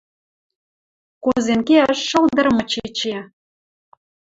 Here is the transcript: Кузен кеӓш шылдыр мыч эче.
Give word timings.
Кузен 1.23 1.59
кеӓш 1.67 1.99
шылдыр 2.09 2.47
мыч 2.55 2.71
эче. 2.85 3.17